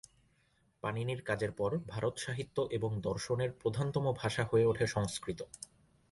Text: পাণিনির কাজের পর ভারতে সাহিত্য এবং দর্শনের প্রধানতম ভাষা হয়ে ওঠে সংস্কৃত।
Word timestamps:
পাণিনির 0.83 1.21
কাজের 1.21 1.51
পর 1.51 1.71
ভারতে 1.87 2.19
সাহিত্য 2.21 2.57
এবং 2.71 2.91
দর্শনের 3.01 3.51
প্রধানতম 3.51 4.05
ভাষা 4.13 4.43
হয়ে 4.43 4.65
ওঠে 4.65 4.85
সংস্কৃত। 4.87 5.39